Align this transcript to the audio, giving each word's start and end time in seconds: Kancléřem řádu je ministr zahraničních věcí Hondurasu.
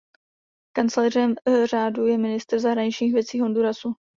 Kancléřem 0.71 1.35
řádu 1.65 2.05
je 2.07 2.17
ministr 2.17 2.59
zahraničních 2.59 3.13
věcí 3.13 3.39
Hondurasu. 3.39 3.93